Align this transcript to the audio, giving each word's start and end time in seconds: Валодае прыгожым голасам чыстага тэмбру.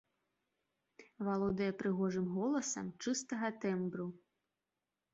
Валодае 1.27 1.69
прыгожым 1.83 2.25
голасам 2.41 2.93
чыстага 3.05 3.55
тэмбру. 3.63 4.07